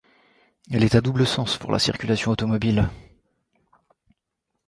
Elle 0.71 0.83
est 0.83 0.95
à 0.95 1.01
double 1.01 1.27
sens 1.27 1.57
pour 1.57 1.71
la 1.71 1.77
circulation 1.77 2.31
automobile. 2.31 2.89